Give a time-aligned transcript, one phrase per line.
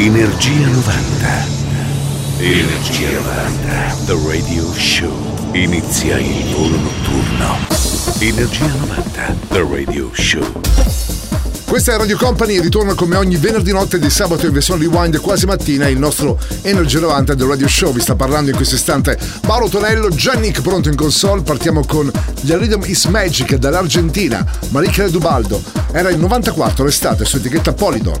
[0.00, 1.46] Energia 90.
[2.38, 3.96] Energia 90.
[4.06, 5.10] The Radio Show.
[5.54, 7.58] Inizia il volo notturno.
[8.20, 9.36] Energia 90.
[9.48, 10.60] The Radio Show.
[11.66, 15.18] Questa è Radio Company e ritorna come ogni venerdì notte di sabato in versione rewind
[15.20, 17.92] quasi mattina il nostro Energy 90 del Radio Show.
[17.92, 21.42] Vi sta parlando in questo istante Paolo Tonello, Giannick pronto in console.
[21.42, 22.08] Partiamo con
[22.42, 25.60] The Rhythm is Magic dall'Argentina, Marichele Dubaldo.
[25.90, 28.20] Era il 94 l'estate su etichetta Polydor.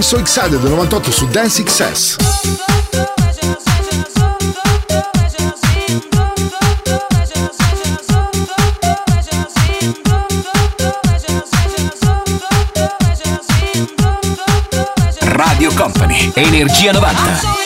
[0.00, 2.16] I'm So Excited 98 su Dance XS.
[15.20, 17.59] Radio Company, Energia 90.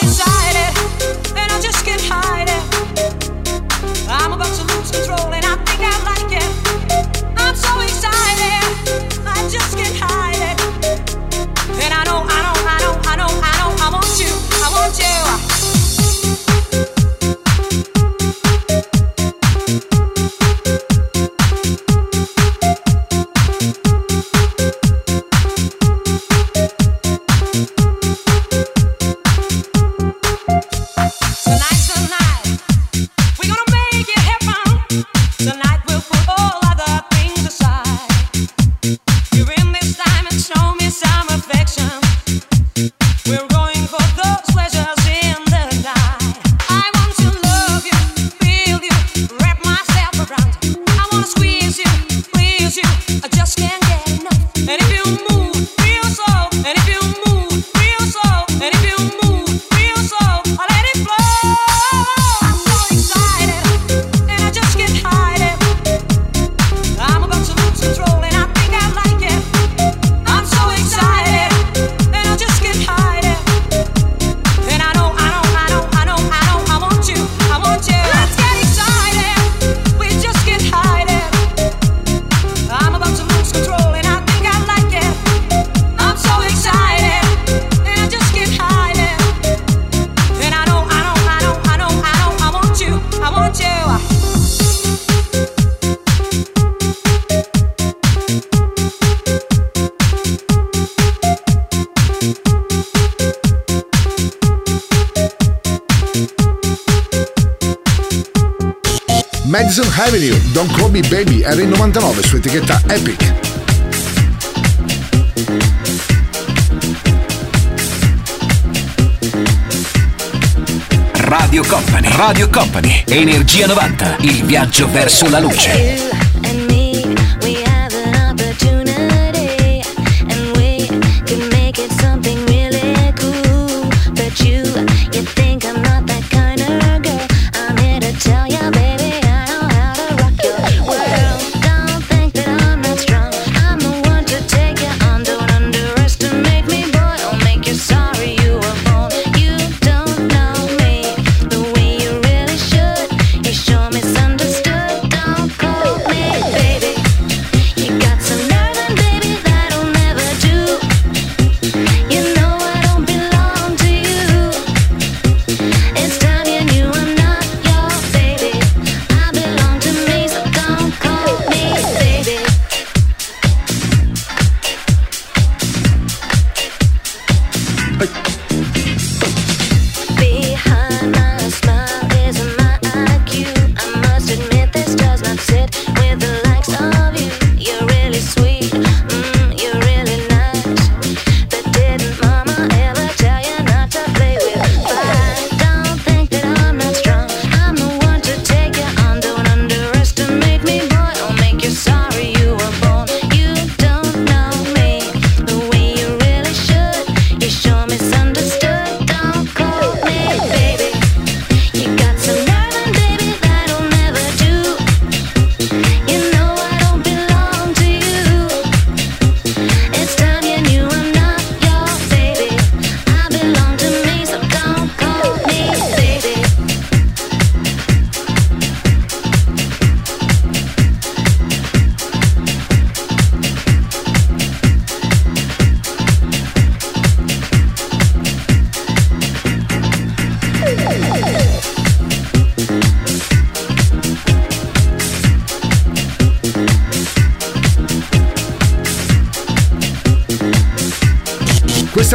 [123.67, 124.17] 90.
[124.19, 126.14] Il viaggio verso la luce.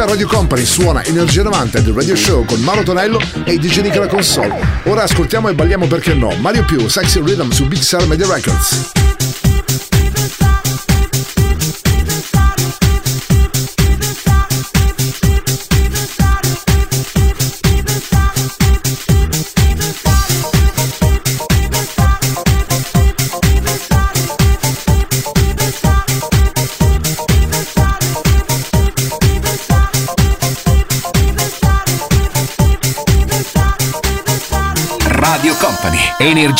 [0.05, 4.07] Radio Company suona Energia 90 del Radio Show con Mauro Tonello e DJ Nick alla
[4.07, 4.59] console.
[4.85, 6.35] Ora ascoltiamo e balliamo perché no.
[6.39, 9.20] Mario Più, Sexy Rhythm su Big Sur Media Records.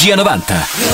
[0.02, 0.91] Energia 90.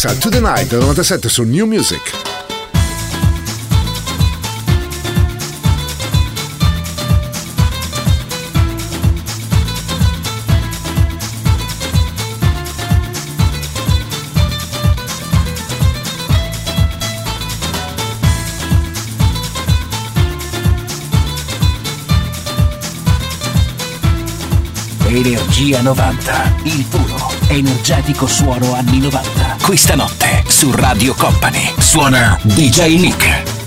[0.00, 2.12] questa To The Night del 97 su New Music.
[25.06, 31.74] Energia 90, il puro, energetico suono anni 90 questa notte su Radio Company.
[31.76, 33.57] Suona DJ Nick.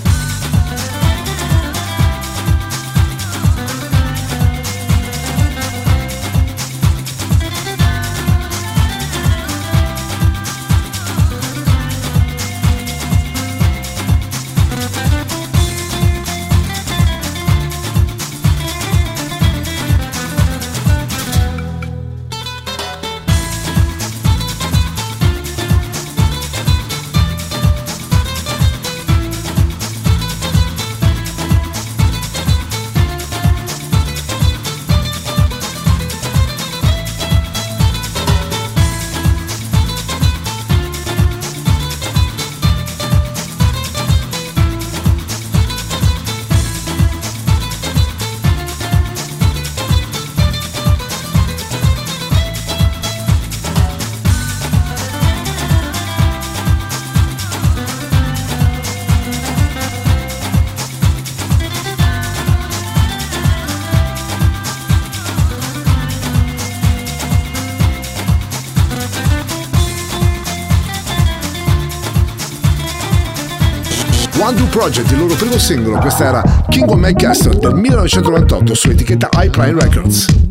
[74.82, 79.28] Project, il loro primo singolo, questa era King of My Castle del 1998 su etichetta
[79.32, 80.41] iPrime Records.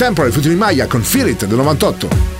[0.00, 2.39] Temporary Futuri Maya con Fear It del 98.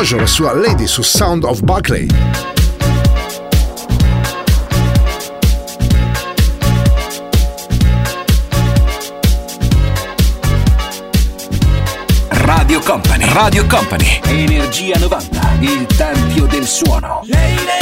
[0.00, 2.06] Dojo, la sua Lady su Sound of Buckley.
[12.30, 17.20] Radio Company, Radio Company, Energia 90, il tempio del suono.
[17.24, 17.79] Lady.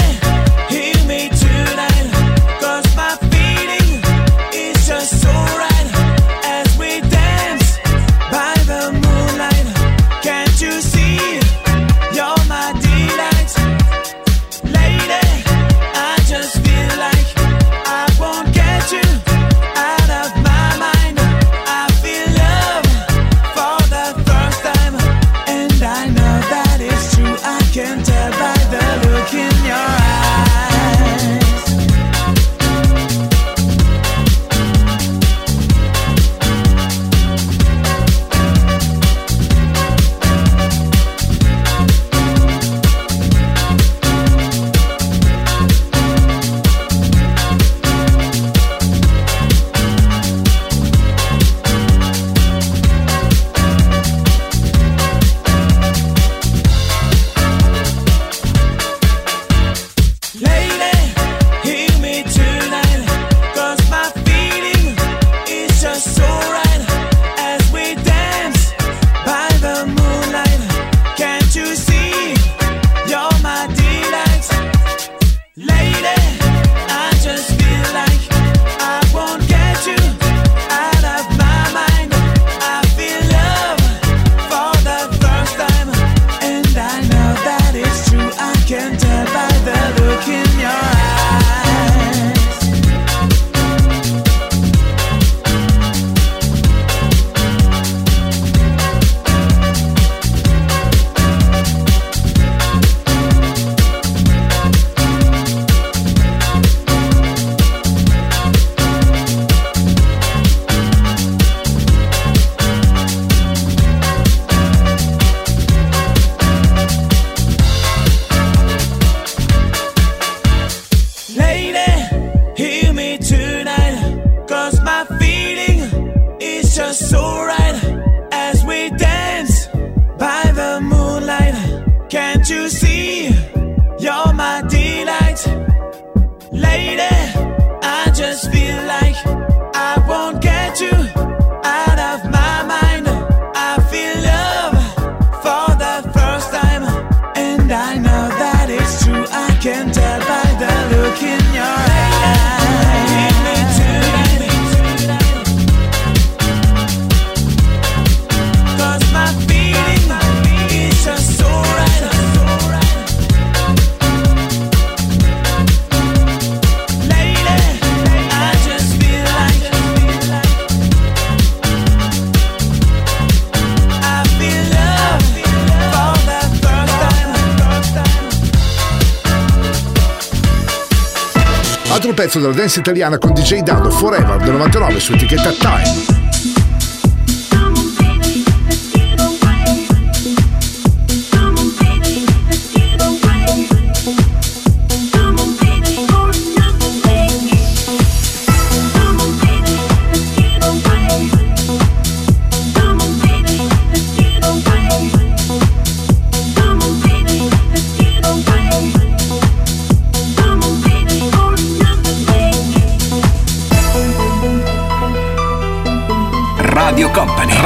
[182.69, 186.07] Dance italiana con DJ Dado Forever del 99 su etichetta Time.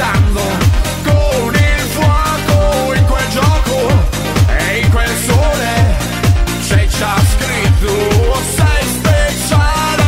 [0.00, 0.40] Scherzando
[1.04, 3.88] con il fuoco in quel gioco
[4.56, 5.96] e in quel sole.
[6.66, 10.04] C'è già scritto sei speciale.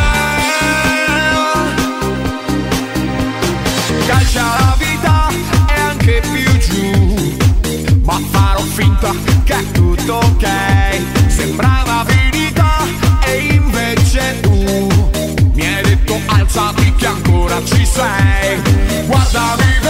[4.07, 5.29] Calcia la vita
[5.69, 7.37] e anche più giù
[8.05, 9.13] Ma farò finta
[9.45, 10.49] che è tutto ok.
[11.27, 12.79] Sembrava finita
[13.27, 14.89] e invece tu
[15.55, 18.61] Mi hai detto alzati che ancora ci sei.
[19.07, 19.82] Guardami,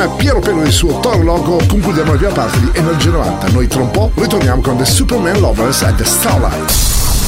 [0.00, 3.10] Insieme a Piero Pelù e il suo Toro Logo concludiamo la prima parte di Energia
[3.10, 3.48] 90.
[3.48, 6.72] Noi tra un po' ritorniamo con The Superman Lovers and the Starlight.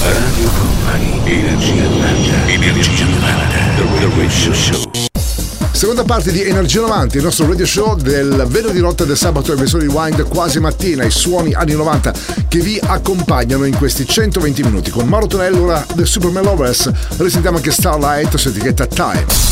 [0.02, 2.46] Radio Company, Energia 90.
[2.46, 3.20] Energia 90.
[3.76, 4.90] The Radio Show.
[5.72, 9.56] Seconda parte di Energia 90, il nostro radio show del venerdì notte del sabato e
[9.56, 12.14] versione rewind quasi mattina, i suoni anni 90
[12.48, 14.90] che vi accompagnano in questi 120 minuti.
[14.90, 19.51] Con Mauro Tonello, ora The Superman Lovers, risentiamo anche Starlight su etichetta Time.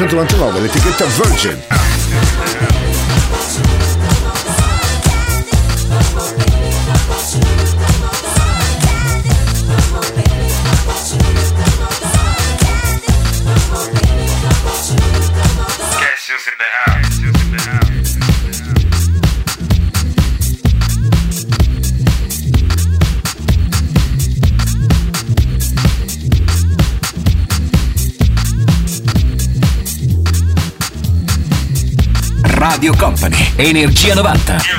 [0.00, 1.29] 1999, l'etichetta Virgin.
[34.02, 34.69] Energia 90.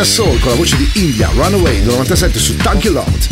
[0.00, 3.28] European Soul con la voce di India, Runaway del 97 su Thank You Lord.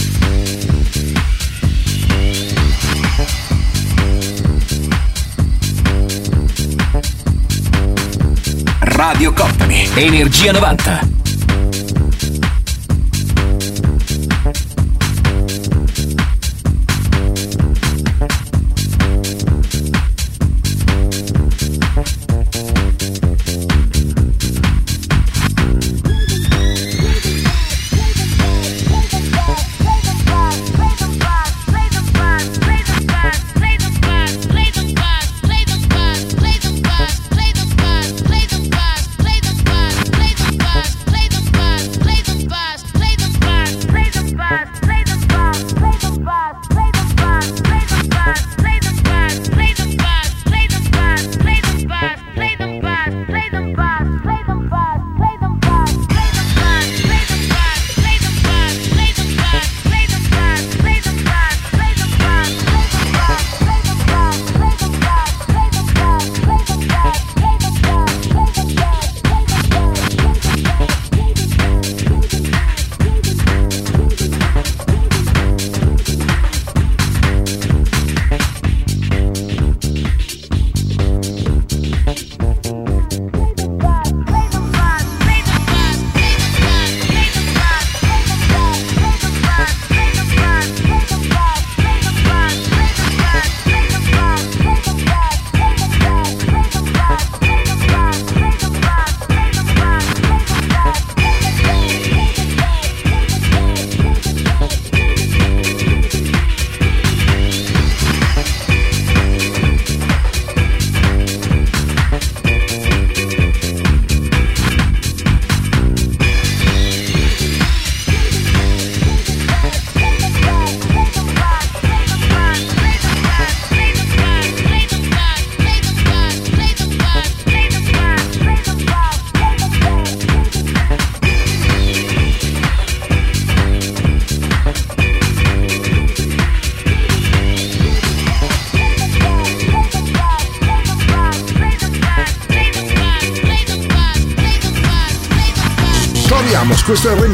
[8.81, 11.18] Radio Company, Energia 90.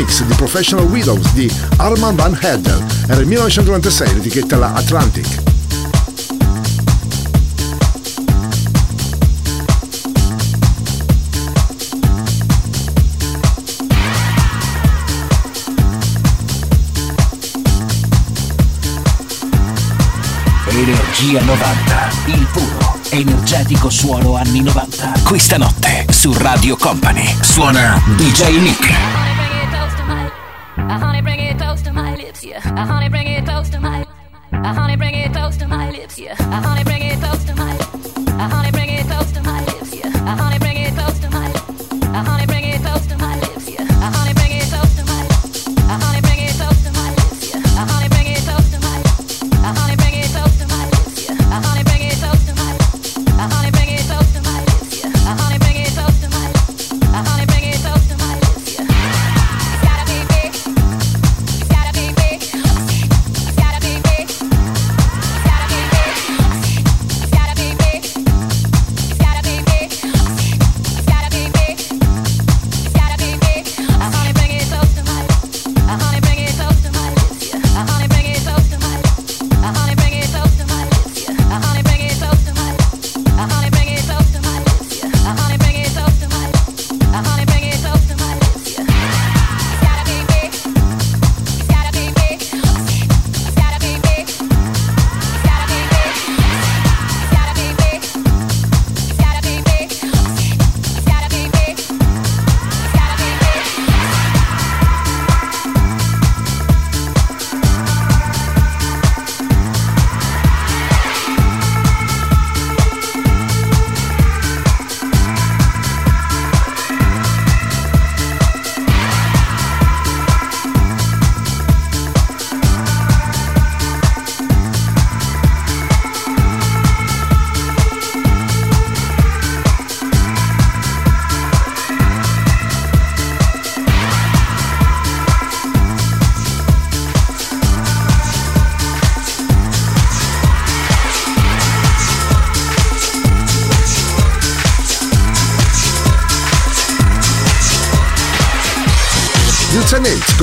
[0.04, 2.84] Remix di Professional Widows di Arman Van Heddel.
[3.08, 5.42] Era il 1996, l'etichetta la Atlantic.
[20.68, 25.12] Energia 90, il puro, energetico suono anni 90.
[25.24, 29.23] Questa notte su Radio Company suona DJ Nick.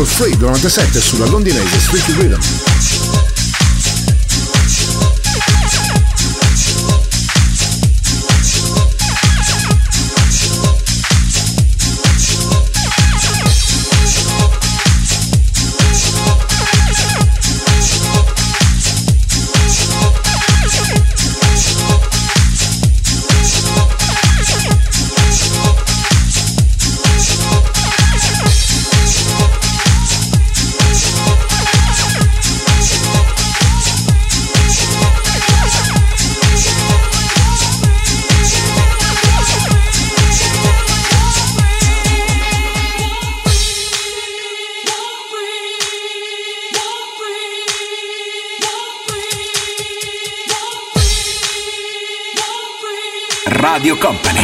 [0.02, 2.81] Circle Free 97 sulla londinese Street Rhythm.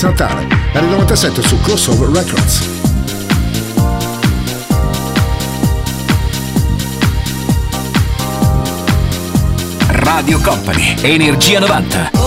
[0.00, 2.68] Feliz Natale, era il 97 su Crossover Records.
[9.88, 12.19] Radio Company, Energia 90.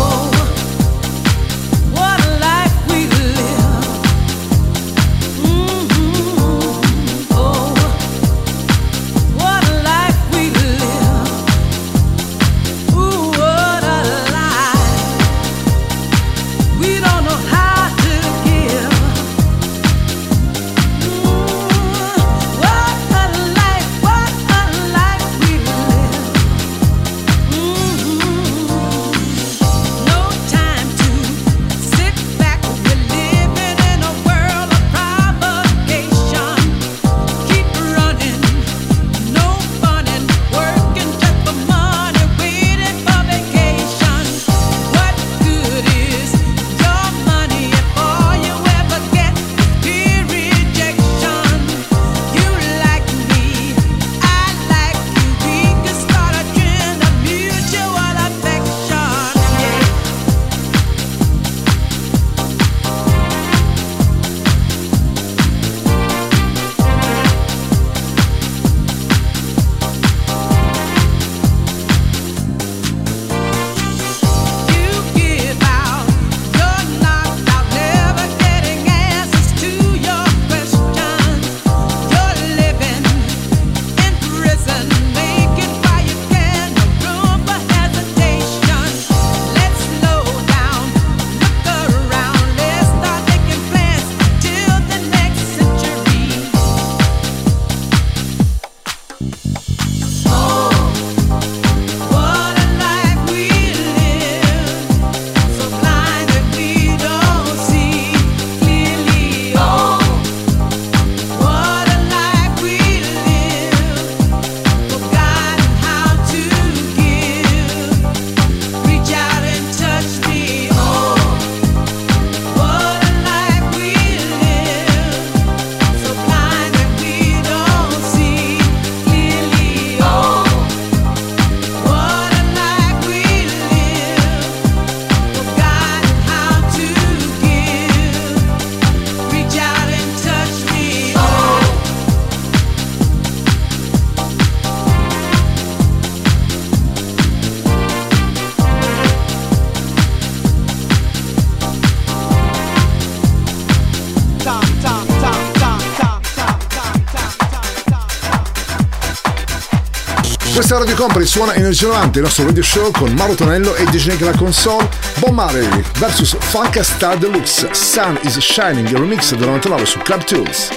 [160.75, 164.19] a Radio Company suona Energia 90, il nostro radio show con Mauro Tonello e DJ
[164.21, 164.87] la console.
[165.17, 165.67] Bon Marley
[165.99, 170.69] vs Funk Star Deluxe Sun is Shining, il remix del 99 su Club Tools.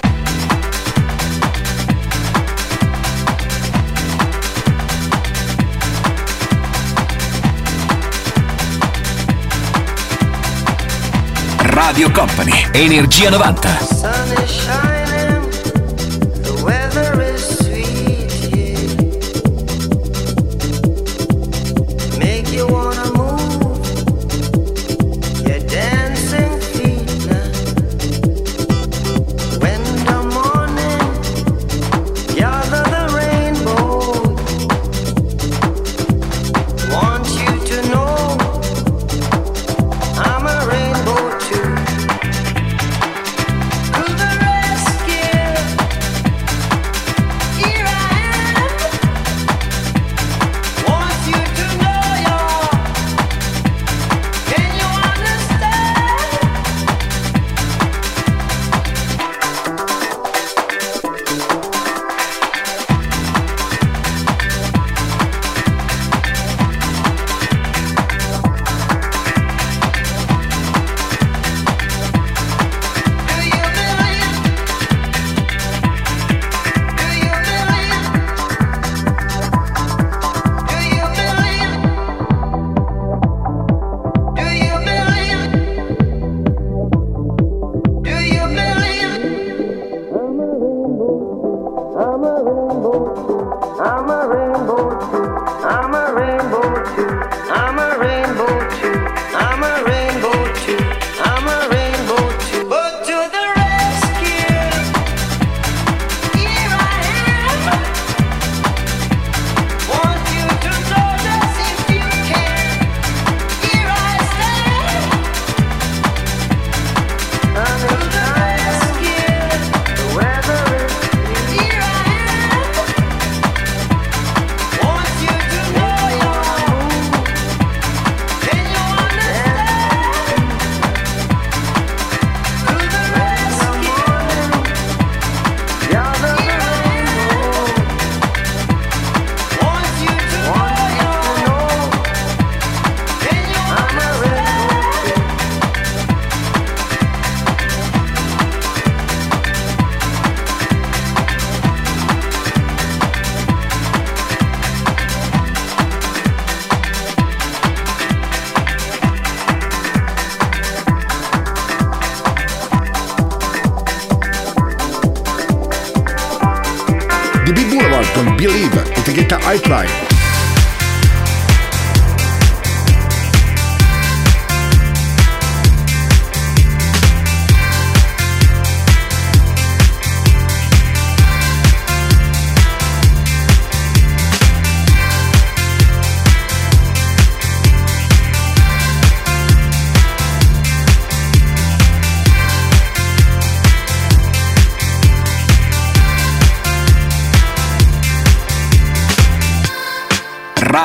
[11.59, 14.96] Radio Company, Energia 90.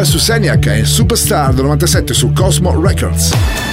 [0.00, 3.69] 23 su è e Superstar 97 su Cosmo Records.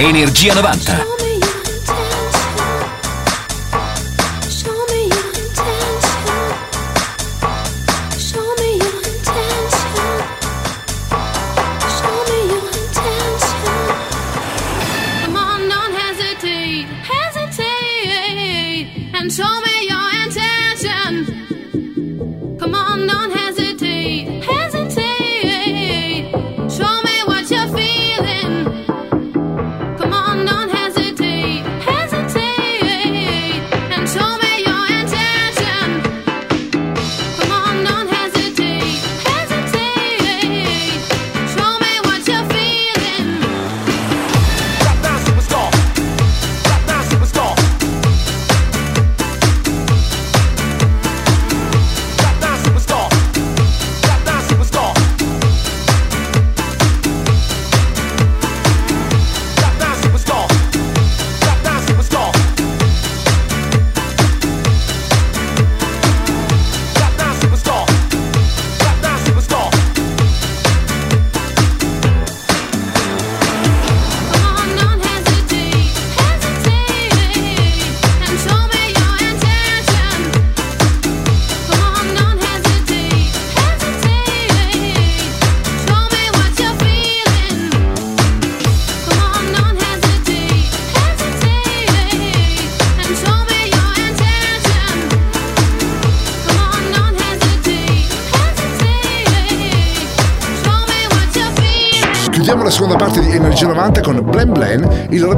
[0.00, 1.19] Energia 90.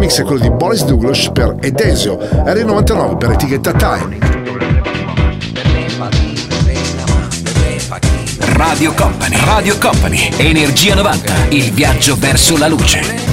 [0.03, 4.19] remix è quello di Boris Douglas per Edesio, R99 per etichetta Time.
[8.55, 13.32] Radio Company, Radio Company, Energia 90, il viaggio verso la luce.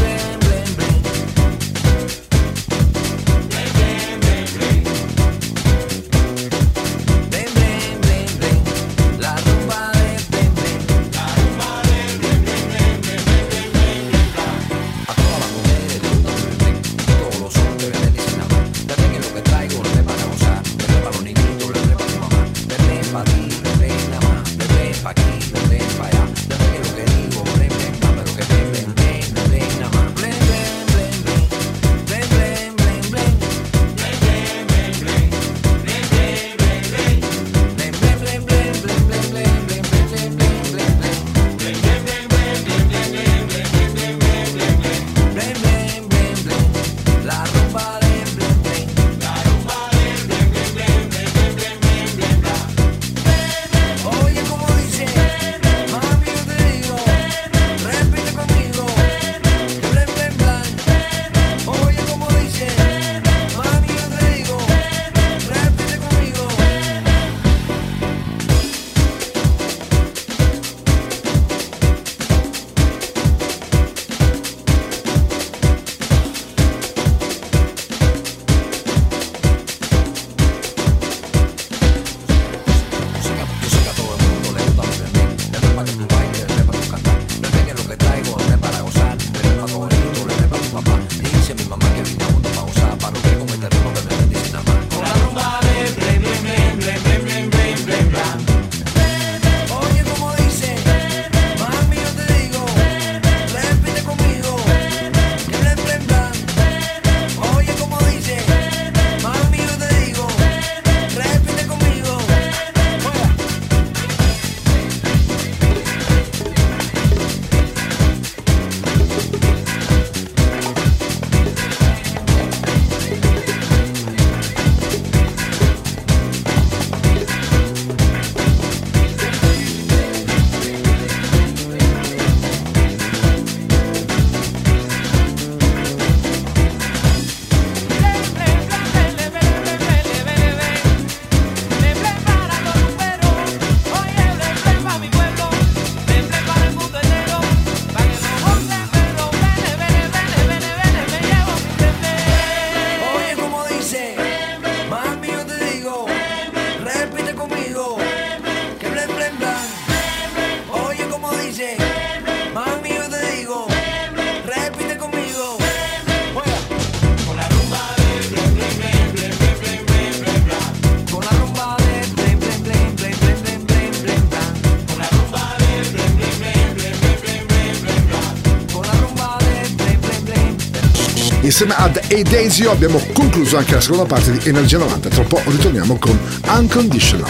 [181.62, 185.10] Insieme ad Adesio abbiamo concluso anche la seconda parte di Energia 90.
[185.10, 187.30] Tra poco ritorniamo con Unconditional.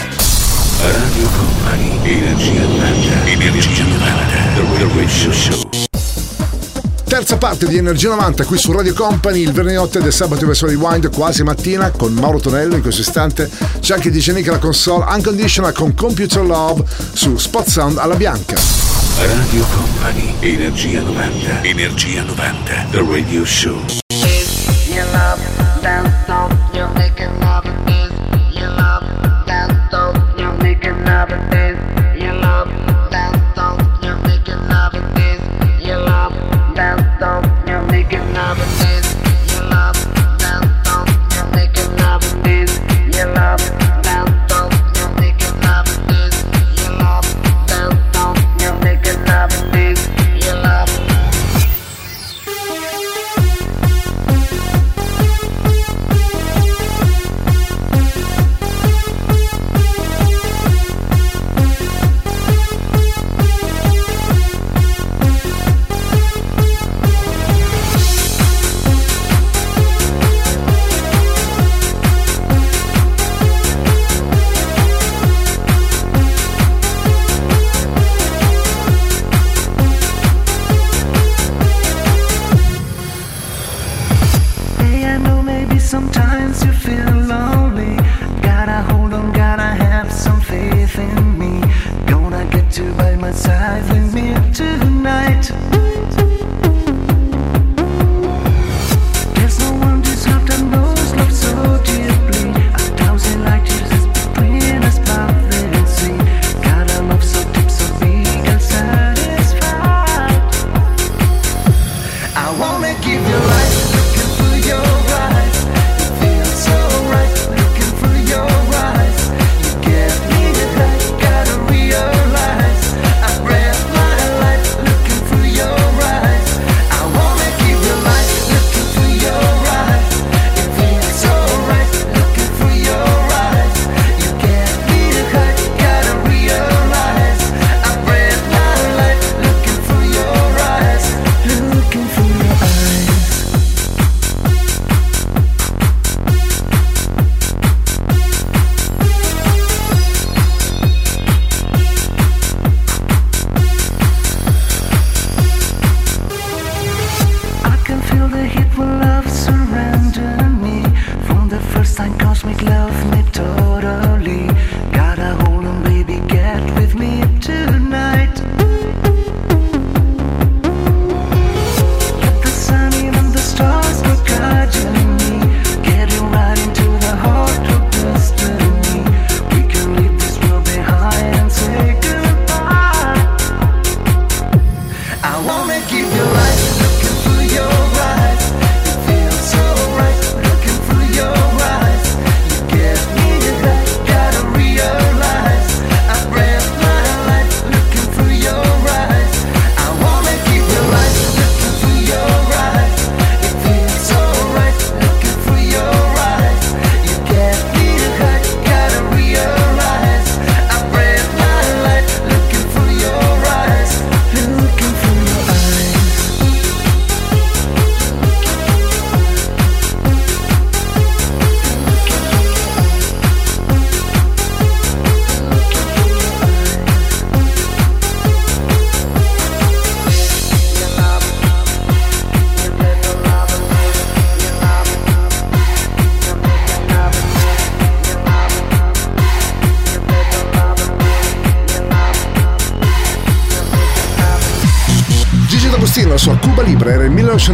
[0.82, 4.24] Radio Company, Energia 90, Energia 90,
[4.54, 5.68] The Radio Show.
[7.08, 10.66] Terza parte di Energia 90 qui su Radio Company, il venerdì notte del sabato verso
[10.66, 13.50] Rewind, quasi mattina con Mauro Tonello in questo istante.
[13.80, 18.54] C'è anche DJ Nick la console Unconditional con Computer Love su Spot Sound alla bianca.
[19.16, 24.09] Radio Company, Energia 90, Energia 90, The Radio Show.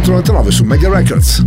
[0.07, 1.43] 1999 su Mega Records.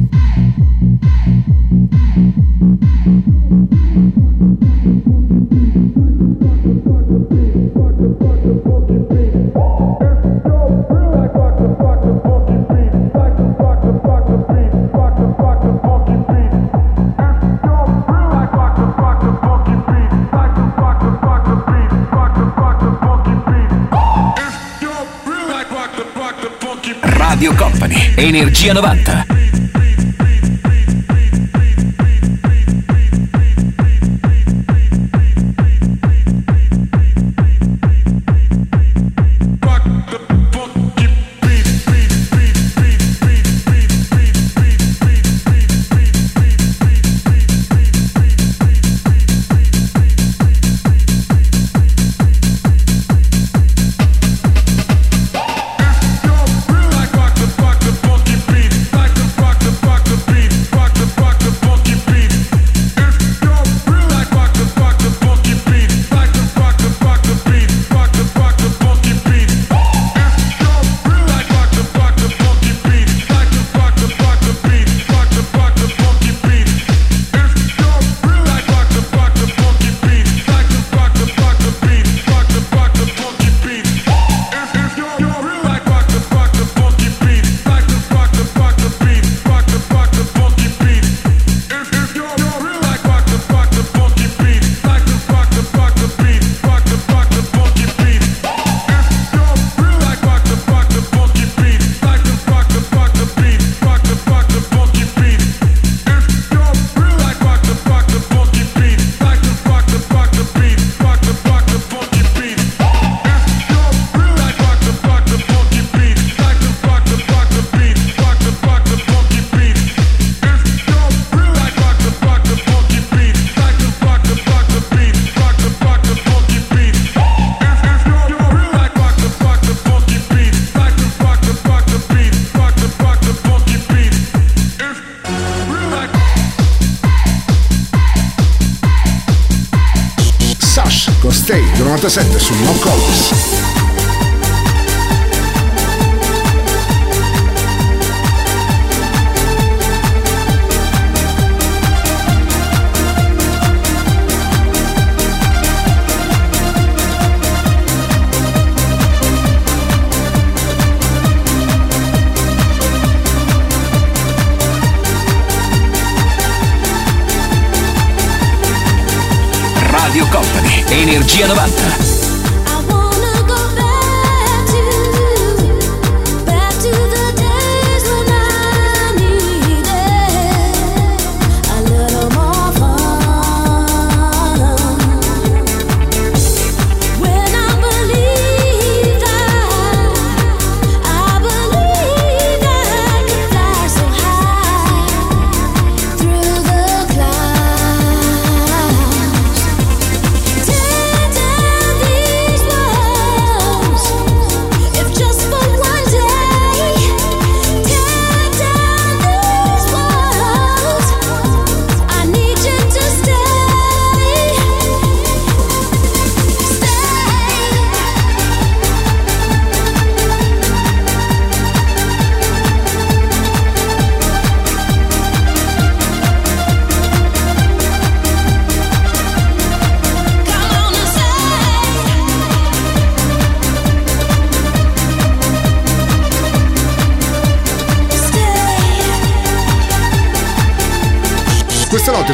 [28.21, 29.30] Energia 90.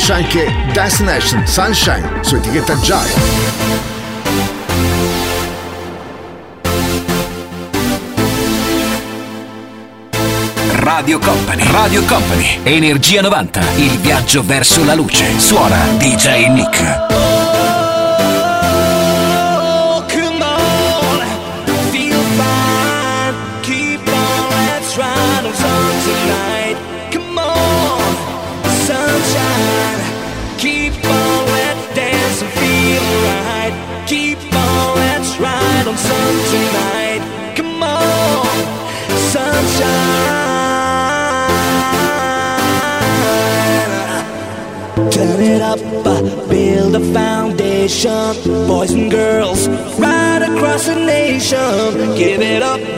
[0.06, 3.14] rilascia anche Destination Sunshine su etichetta Giant.
[10.74, 15.38] Radio Company, Radio Company, Energia 90, il viaggio verso la luce.
[15.38, 17.25] Suona DJ Nick.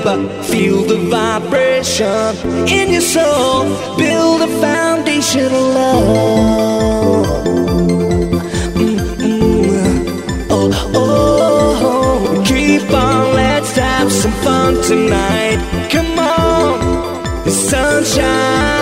[0.08, 2.34] Feel the vibration
[2.66, 3.64] in your soul.
[3.98, 7.26] Build a foundation of love.
[8.74, 15.58] Mm, mm, uh, oh, oh, oh, Keep on, let's have some fun tonight.
[15.90, 18.77] Come on, sunshine.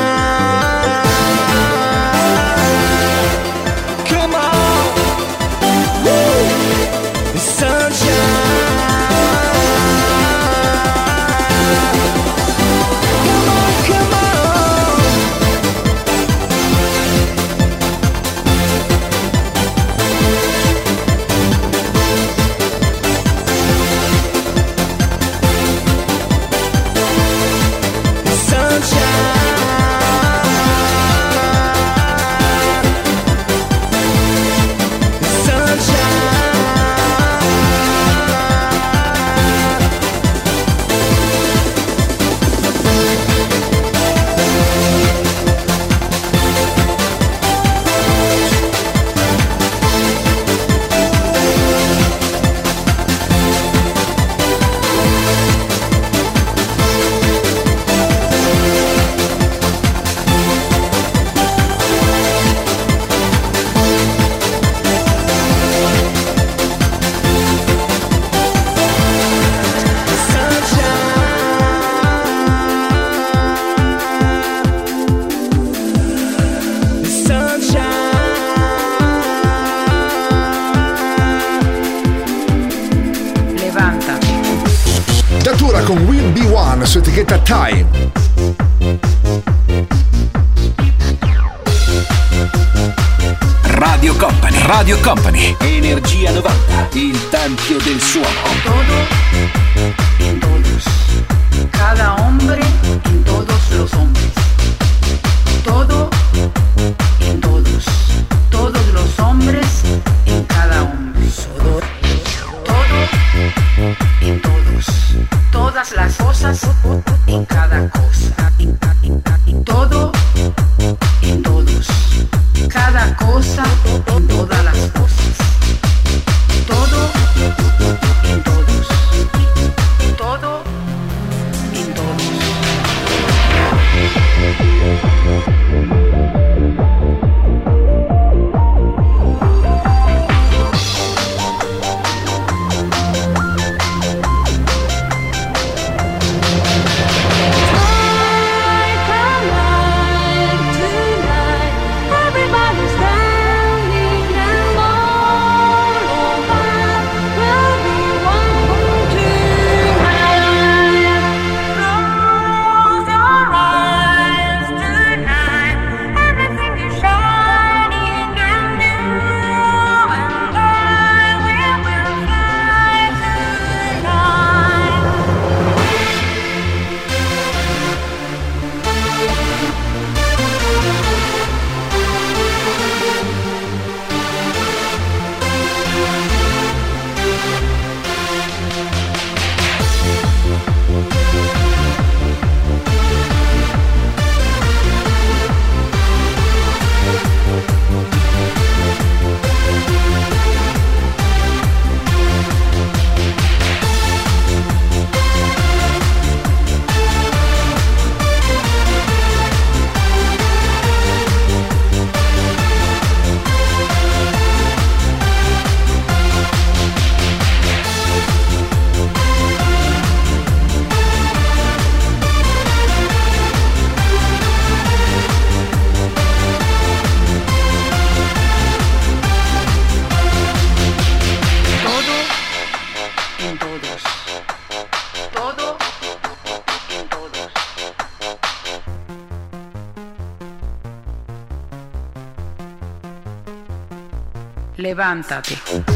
[245.07, 245.95] levántate.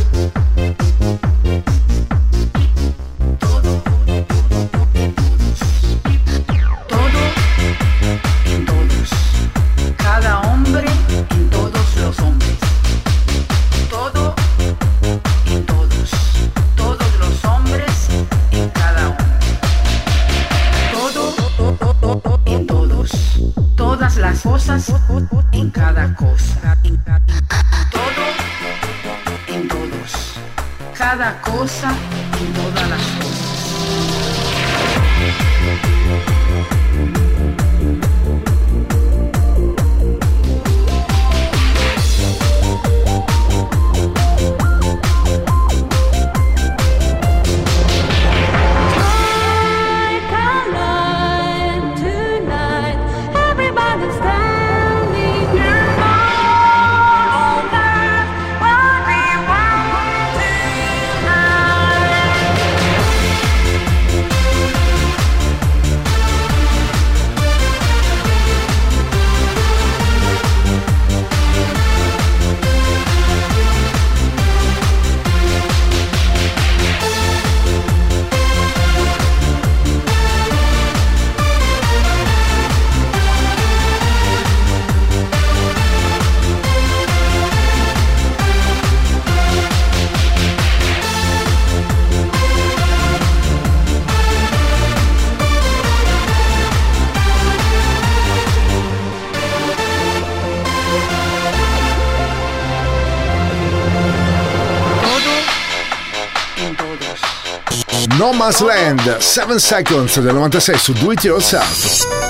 [108.50, 112.29] Fastland 7 Seconds del 96 su Do It Yourself.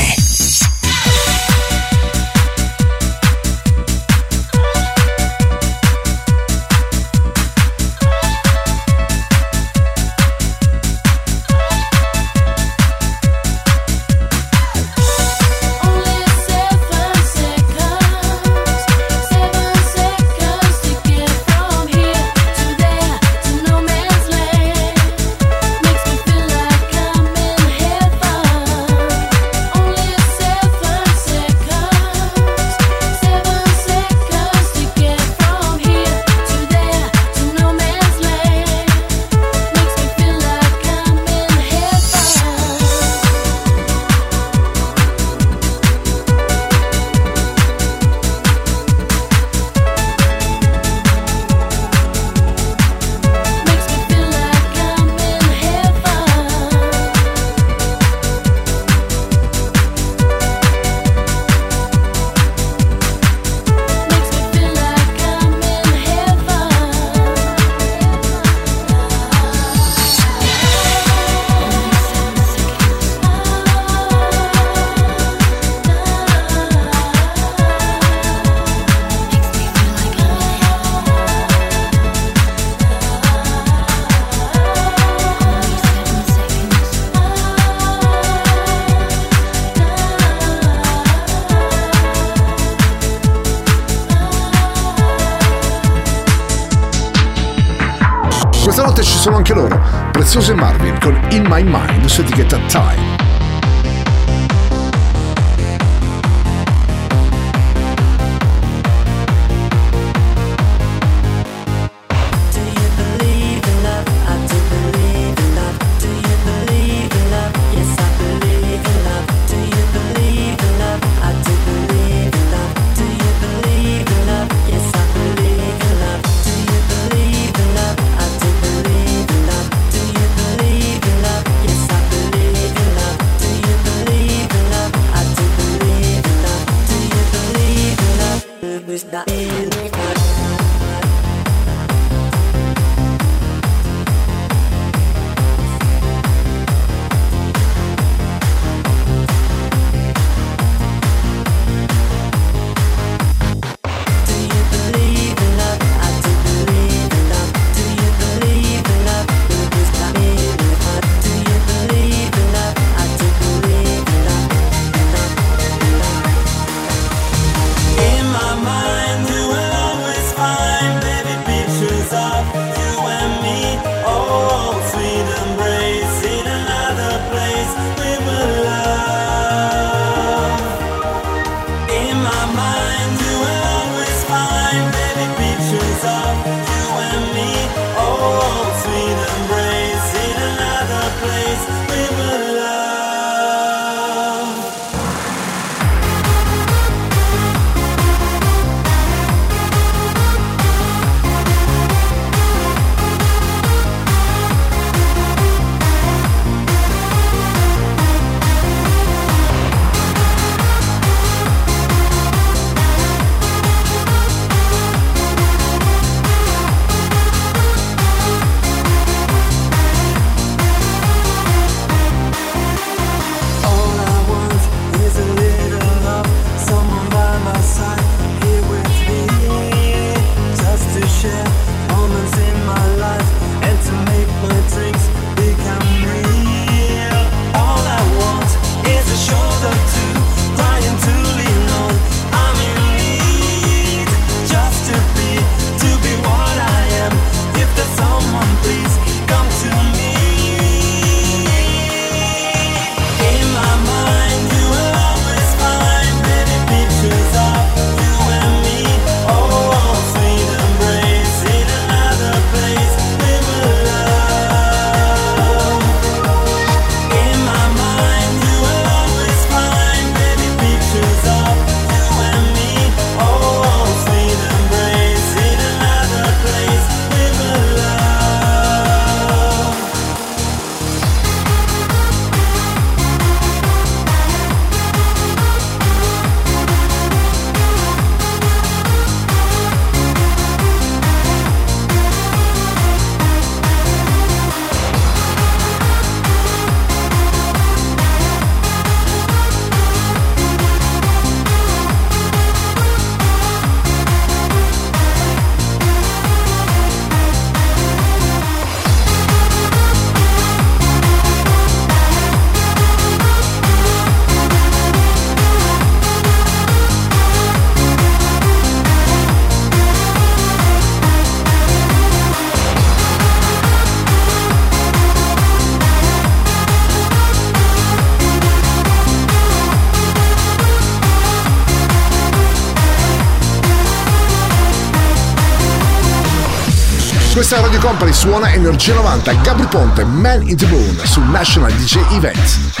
[338.01, 342.80] Company, suona Energia 90, Gabri Ponte, Man in the Moon su National DJ Event.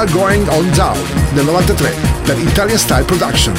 [0.00, 0.96] Are Going On Down
[1.34, 1.94] del 93
[2.24, 3.52] per Italian Style Production.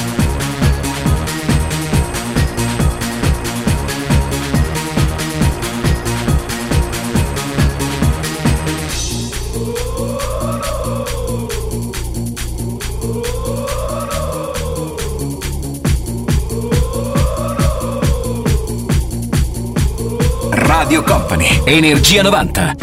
[21.04, 22.81] Company, Energia 90.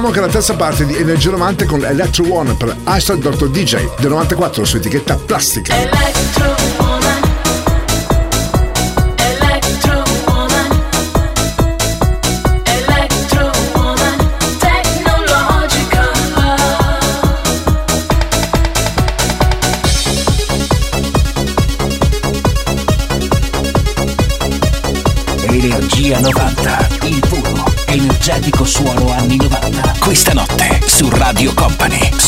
[0.00, 3.50] Chiudiamo anche la terza parte di Energia 90 con Electro One per Hashtag Dr.
[3.50, 5.76] DJ del 94 su etichetta plastica.
[5.76, 6.59] Electro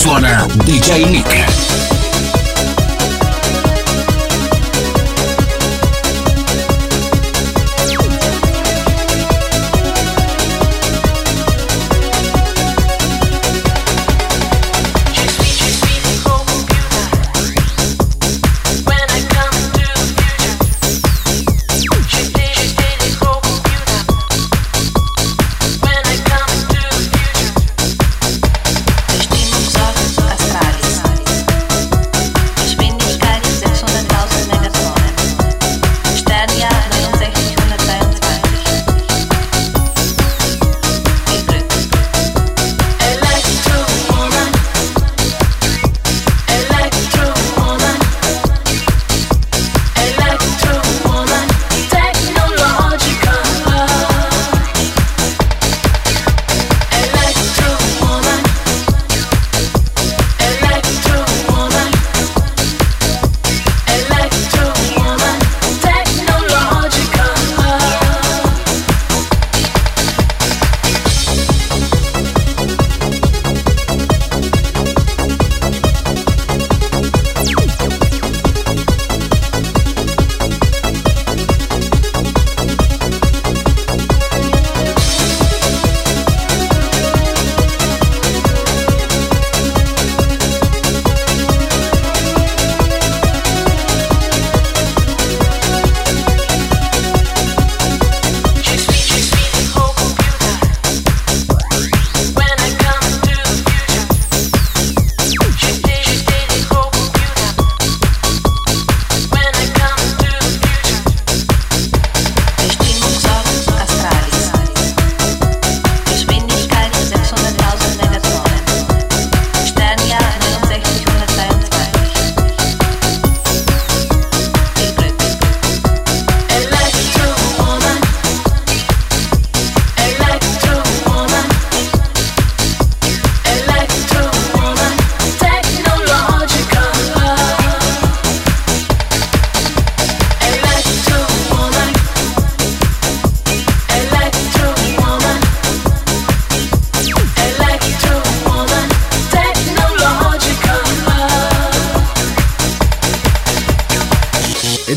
[0.02, 1.81] suona DJ Nick.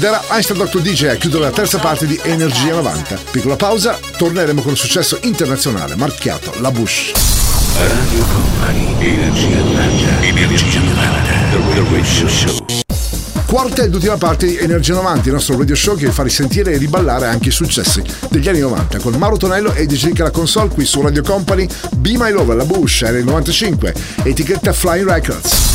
[0.05, 0.81] Ed era Einstein Dr.
[0.81, 3.17] DJ a chiudere la terza parte di Energia 90.
[3.31, 7.11] Piccola pausa, torneremo con il successo internazionale marchiato La Bush.
[7.75, 12.65] Radio Company, Energia 90, Energia 90, The Radio Show.
[13.47, 16.73] Quarta ed ultima parte di Energia 90, il nostro radio show che vi fa risentire
[16.73, 20.69] e riballare anche i successi degli anni 90 con Mauro Tonello e DJ alla console
[20.69, 23.91] qui su Radio Company Be My Love, La Bush, era il 95,
[24.21, 25.74] etichetta Flying Records.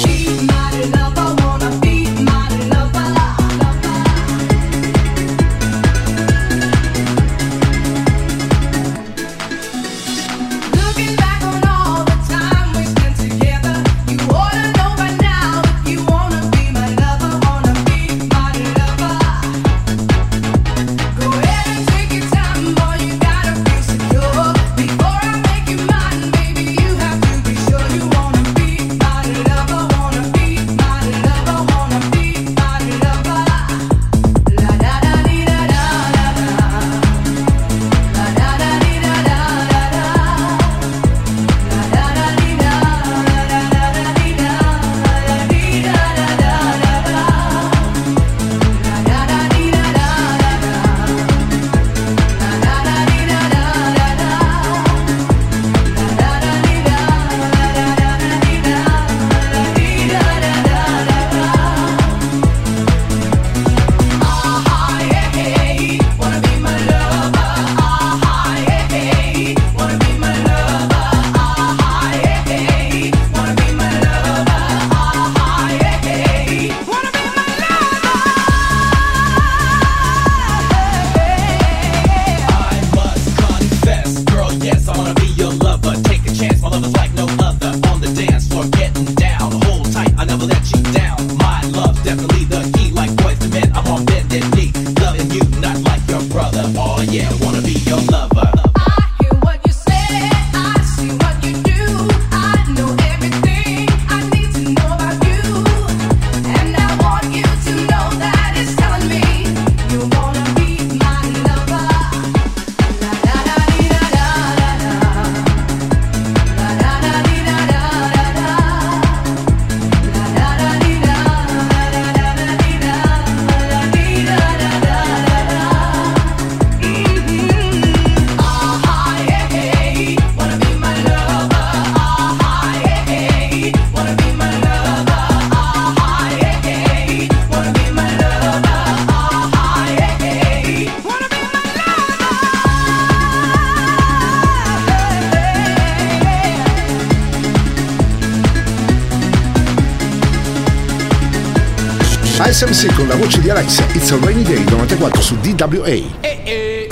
[155.71, 156.13] Fabio Ei.
[156.19, 156.87] Hey.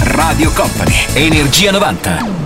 [0.00, 2.42] Radio Company, Energia 90.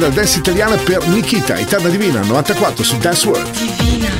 [0.00, 3.50] dal dance italiana per Nikita, Eterna Divina, 94 su Dance World.
[3.50, 4.19] Divina.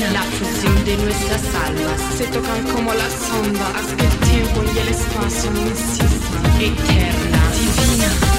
[0.00, 2.00] la fusión de nuestras almas.
[2.16, 6.60] Se tocan como la sombra, haz que el tiempo y el espacio no existan.
[6.60, 8.31] Eterna, divina.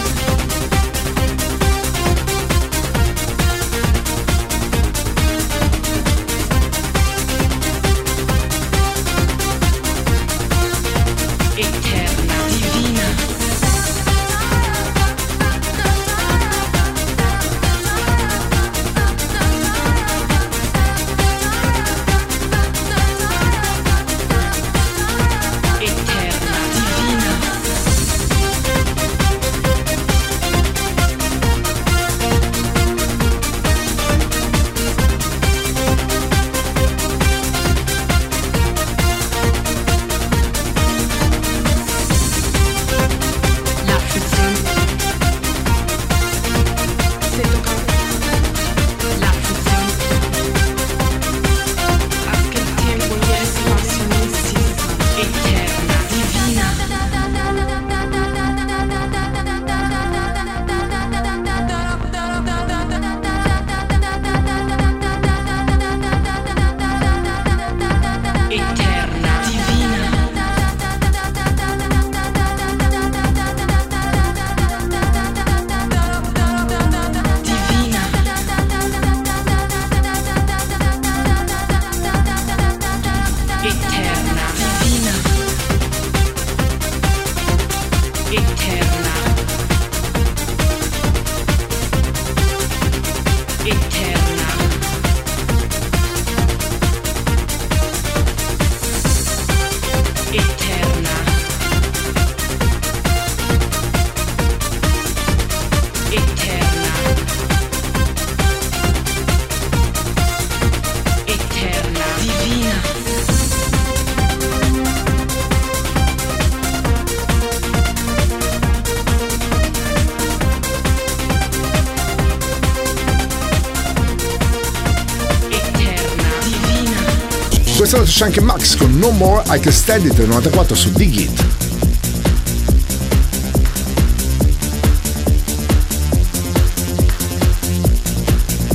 [128.14, 131.46] C'è anche Max con No More I Can Stand It del 94 su Dig It.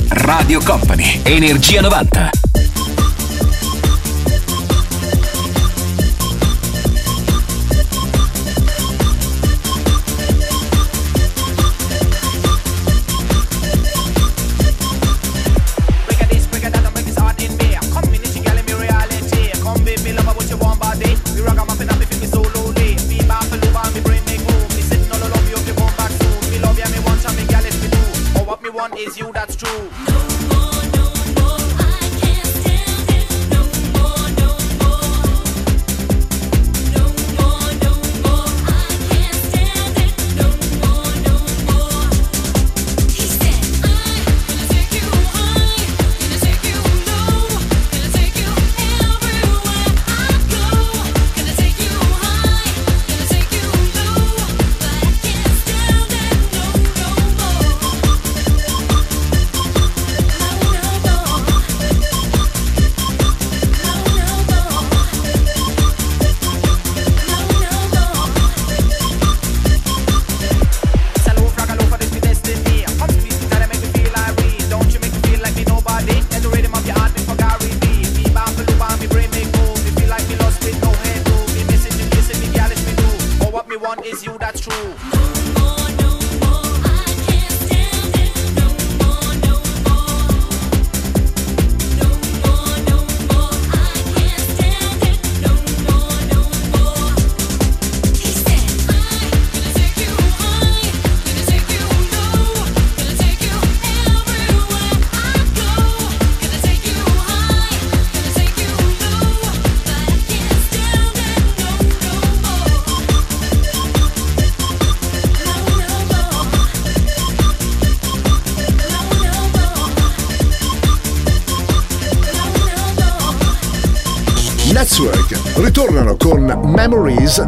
[0.09, 2.38] Radio Company, Energia 90.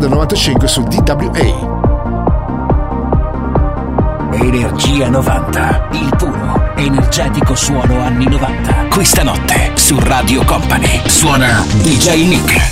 [0.01, 1.79] Del 95 su DWA.
[4.33, 8.87] Energia 90, il puro, energetico suono anni 90.
[8.89, 12.70] Questa notte su Radio Company suona DJ Nick.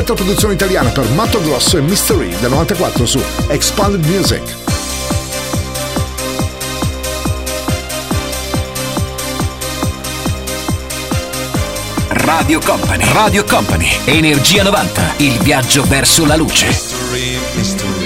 [0.00, 4.56] altra produzione italiana per Matto Grosso e Mystery del 94 su Expanded Music.
[12.08, 16.66] Radio Company, Radio Company, Energia 90, il viaggio verso la luce.
[16.68, 17.99] Mystery, mystery.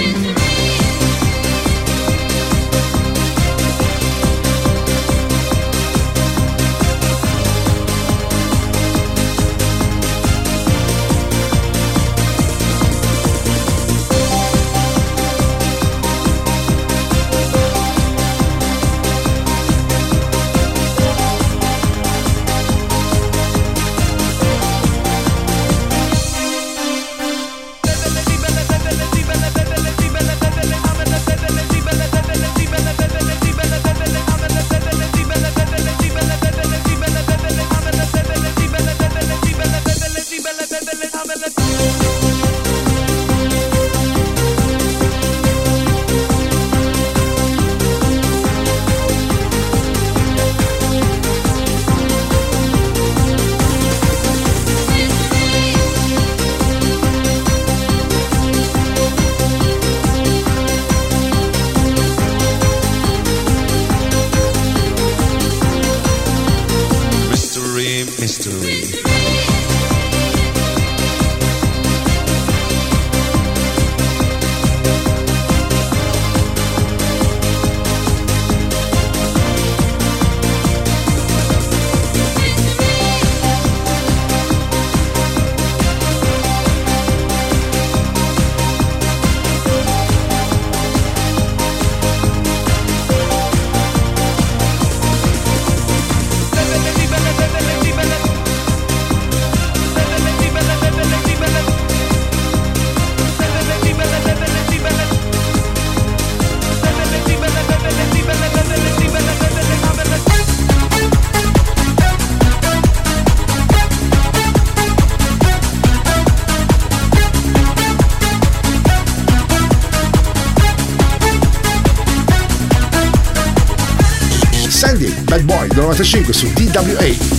[125.95, 127.34] 95 su DWA.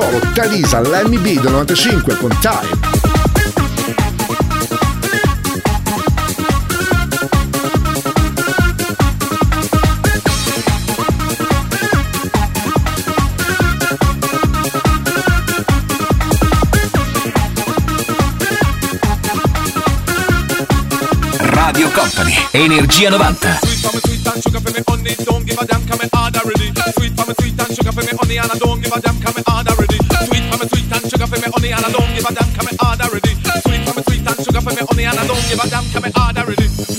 [0.00, 2.68] Coro, Talisa, Lemmy B 95 con Time.
[21.36, 23.58] Radio Company, Energia 90.
[23.60, 26.72] Sweet sweet sugar for me, honey, don't give a damn, come and order ready.
[26.96, 29.79] Sweet sweet sugar for me, honey, and I don't give a damn, come and order
[32.20, 33.34] give a damn, come it hard already.
[33.64, 35.84] Sweet for me sweet and sugar for me honey, and I don't give a damn,
[35.92, 36.89] come it hard already.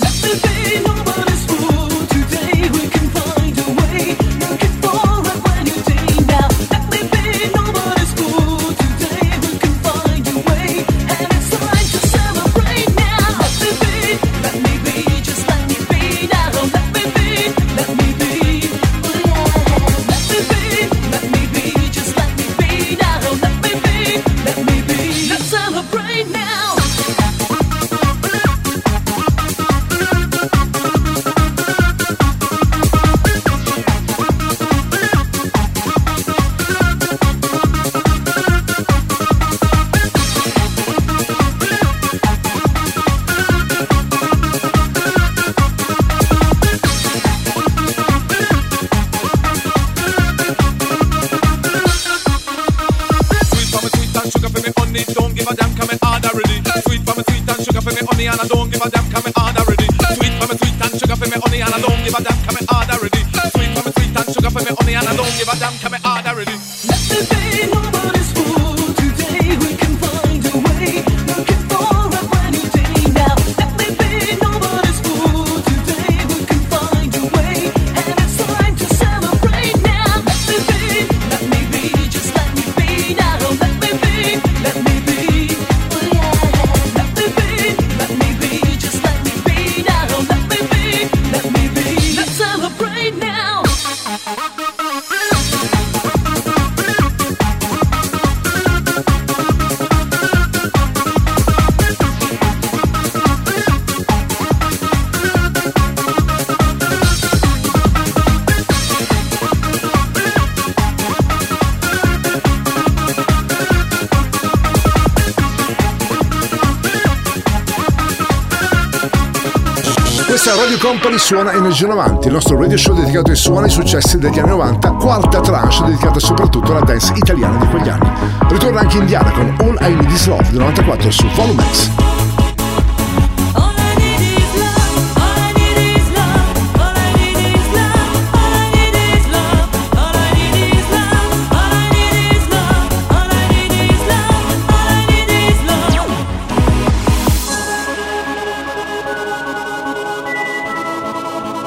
[120.62, 124.16] Radio Company suona Energia 90, il nostro radio show dedicato ai suoni e ai successi
[124.18, 128.08] degli anni 90, quarta tranche dedicata soprattutto alla dance italiana di quegli anni.
[128.48, 132.11] Ritorna anche Indiana con All I Need Is Love del 94 su Volume.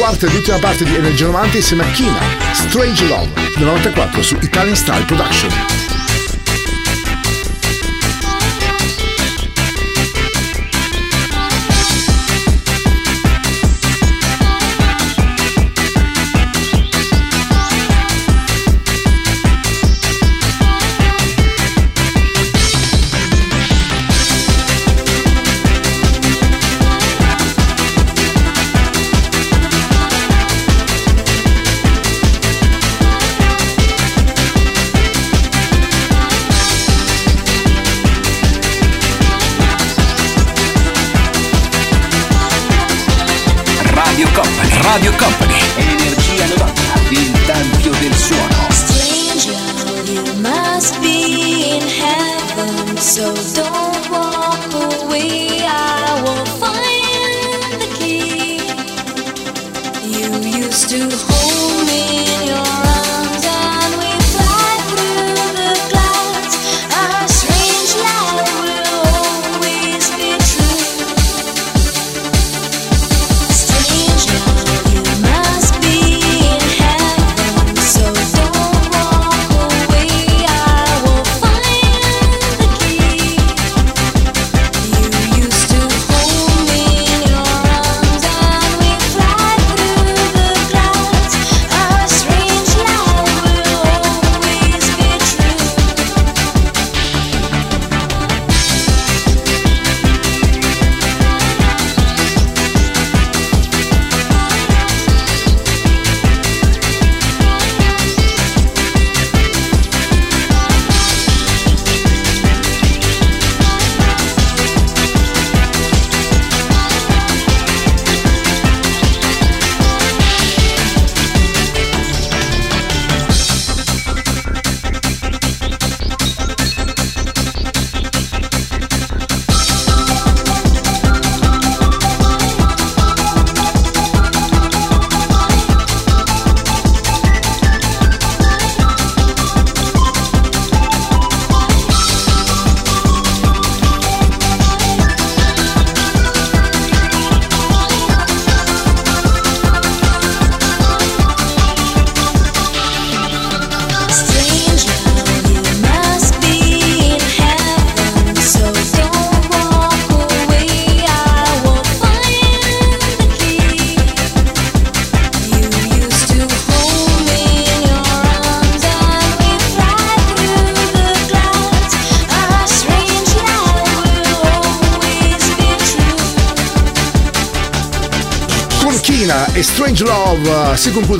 [0.00, 2.18] Quarta ed ultima parte di Energia 90 insieme a Kina,
[2.54, 5.89] Strange Love, del 94 su Italian Style Production.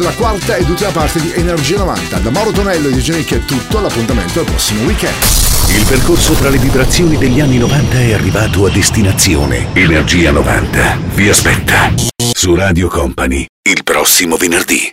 [0.01, 2.18] della quarta ed ultima parte di Energia 90.
[2.18, 5.14] Da Mauro Tonello e di Genicchi è tutto, l'appuntamento al prossimo weekend.
[5.68, 9.68] Il percorso tra le vibrazioni degli anni 90 è arrivato a destinazione.
[9.74, 11.93] Energia 90 vi aspetta
[12.32, 14.89] su Radio Company il prossimo venerdì.